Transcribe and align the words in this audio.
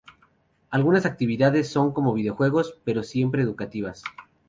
Algunas 0.71 1.05
actividades 1.05 1.69
son 1.69 1.93
como 1.93 2.15
videojuegos, 2.15 2.75
pero 2.83 3.03
siempre 3.03 3.43
educativas. 3.43 4.03